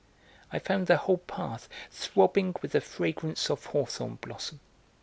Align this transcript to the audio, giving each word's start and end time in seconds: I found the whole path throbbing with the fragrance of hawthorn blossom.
I 0.51 0.57
found 0.57 0.87
the 0.87 0.97
whole 0.97 1.19
path 1.19 1.69
throbbing 1.91 2.55
with 2.63 2.71
the 2.71 2.81
fragrance 2.81 3.51
of 3.51 3.67
hawthorn 3.67 4.15
blossom. 4.15 4.59